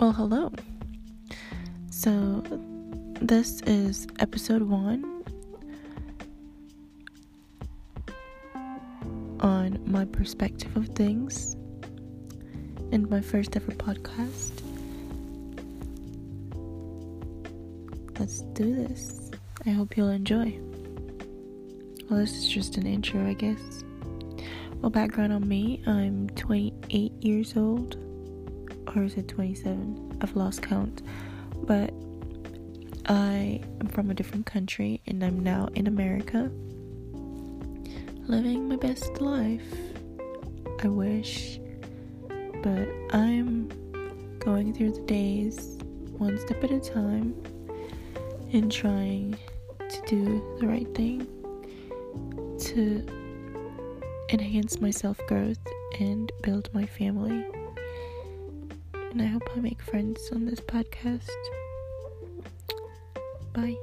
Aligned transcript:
Well, 0.00 0.12
hello. 0.12 0.52
So, 1.90 2.44
this 3.20 3.62
is 3.62 4.06
episode 4.20 4.62
one 4.62 5.24
on 9.40 9.80
my 9.90 10.04
perspective 10.04 10.76
of 10.76 10.86
things 10.90 11.54
and 12.92 13.10
my 13.10 13.20
first 13.20 13.56
ever 13.56 13.72
podcast. 13.72 14.52
Let's 18.20 18.42
do 18.52 18.76
this. 18.76 19.32
I 19.66 19.70
hope 19.70 19.96
you'll 19.96 20.10
enjoy. 20.10 20.56
Well, 22.08 22.20
this 22.20 22.36
is 22.36 22.46
just 22.46 22.76
an 22.76 22.86
intro, 22.86 23.26
I 23.26 23.32
guess. 23.32 23.82
Well, 24.80 24.90
background 24.90 25.32
on 25.32 25.48
me 25.48 25.82
I'm 25.88 26.28
28 26.36 27.12
years 27.20 27.56
old, 27.56 27.96
or 28.96 29.02
is 29.04 29.14
it 29.14 29.28
27? 29.28 30.18
I've 30.20 30.36
lost 30.36 30.62
count. 30.62 31.02
But 31.62 31.92
I 33.06 33.60
am 33.80 33.88
from 33.88 34.10
a 34.10 34.14
different 34.14 34.46
country 34.46 35.00
and 35.06 35.24
I'm 35.24 35.40
now 35.40 35.68
in 35.74 35.86
America 35.86 36.50
living 38.26 38.68
my 38.68 38.76
best 38.76 39.20
life. 39.20 39.74
I 40.82 40.88
wish. 40.88 41.58
But 42.62 42.88
I'm 43.10 43.68
going 44.38 44.74
through 44.74 44.92
the 44.92 45.00
days 45.02 45.78
one 46.18 46.38
step 46.38 46.62
at 46.64 46.70
a 46.70 46.80
time 46.80 47.34
and 48.52 48.70
trying 48.70 49.38
to 49.88 50.02
do 50.06 50.56
the 50.60 50.66
right 50.66 50.92
thing 50.94 51.26
to 52.58 53.06
enhance 54.30 54.80
my 54.80 54.90
self 54.90 55.18
growth 55.26 55.58
and 56.00 56.30
build 56.42 56.68
my 56.74 56.84
family. 56.84 57.44
And 59.18 59.26
I 59.26 59.32
hope 59.32 59.50
I 59.56 59.58
make 59.58 59.82
friends 59.82 60.30
on 60.30 60.44
this 60.46 60.60
podcast. 60.60 61.28
Bye. 63.52 63.74